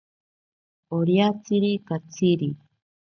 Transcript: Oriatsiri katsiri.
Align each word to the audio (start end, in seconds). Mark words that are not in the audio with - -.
Oriatsiri 0.99 1.69
katsiri. 1.87 2.49